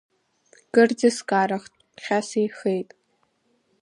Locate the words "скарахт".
1.17-1.73